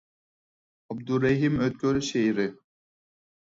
[0.93, 2.49] ئابدۇرېھىم ئۆتكۈر شېئىرى.